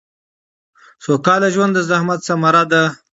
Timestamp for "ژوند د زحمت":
1.55-2.19